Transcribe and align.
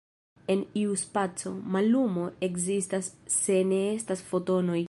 En 0.53 0.61
iu 0.83 0.95
spaco, 1.01 1.51
mallumo 1.75 2.25
ekzistas 2.49 3.13
se 3.39 3.63
ne 3.73 3.83
estas 3.99 4.29
Fotonoj. 4.33 4.79